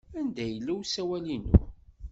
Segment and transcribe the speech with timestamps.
[0.19, 1.55] Anda yella usawal-inu?